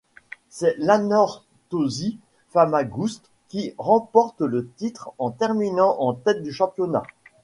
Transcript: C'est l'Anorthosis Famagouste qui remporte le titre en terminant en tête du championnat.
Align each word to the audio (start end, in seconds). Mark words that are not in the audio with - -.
C'est 0.49 0.73
l'Anorthosis 0.79 2.15
Famagouste 2.49 3.29
qui 3.49 3.75
remporte 3.77 4.41
le 4.41 4.67
titre 4.67 5.11
en 5.19 5.29
terminant 5.29 5.95
en 5.99 6.15
tête 6.15 6.41
du 6.41 6.51
championnat. 6.51 7.03